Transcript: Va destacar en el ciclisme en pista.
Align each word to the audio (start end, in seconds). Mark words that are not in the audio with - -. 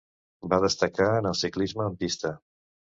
Va 0.53 0.59
destacar 0.63 1.11
en 1.21 1.31
el 1.33 1.39
ciclisme 1.43 1.91
en 1.91 2.03
pista. 2.05 2.37